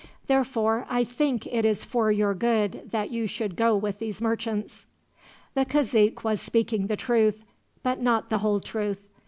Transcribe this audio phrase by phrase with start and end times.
[0.25, 4.87] Therefore I think it is for your good that you should go with these merchants."
[5.53, 7.43] The cazique was speaking the truth,
[7.83, 9.09] but not the whole truth.